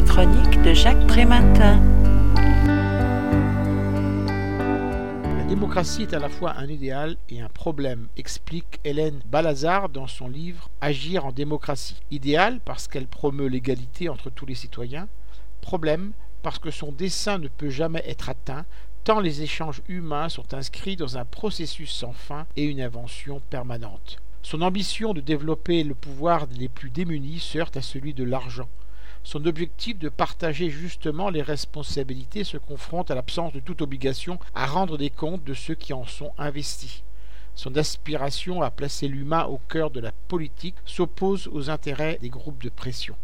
[0.00, 1.78] La chronique de Jacques Prématin.
[5.36, 10.06] La démocratie est à la fois un idéal et un problème, explique Hélène Balazar dans
[10.06, 12.00] son livre Agir en démocratie.
[12.10, 15.06] Idéal parce qu'elle promeut l'égalité entre tous les citoyens.
[15.60, 16.12] Problème
[16.42, 18.64] parce que son dessein ne peut jamais être atteint
[19.04, 24.16] tant les échanges humains sont inscrits dans un processus sans fin et une invention permanente.
[24.40, 28.68] Son ambition de développer le pouvoir des plus démunis se heurte à celui de l'argent.
[29.22, 34.66] Son objectif de partager justement les responsabilités se confronte à l'absence de toute obligation à
[34.66, 37.02] rendre des comptes de ceux qui en sont investis.
[37.54, 42.62] Son aspiration à placer l'humain au cœur de la politique s'oppose aux intérêts des groupes
[42.62, 43.14] de pression.